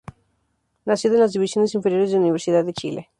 Nacido 0.83 1.13
en 1.13 1.19
las 1.21 1.31
divisiones 1.33 1.75
inferiores 1.75 2.09
de 2.09 2.17
Universidad 2.17 2.65
de 2.65 2.73
Chile. 2.73 3.09